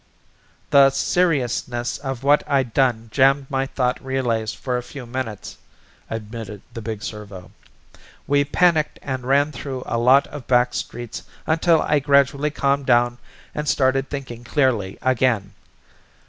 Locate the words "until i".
11.45-11.99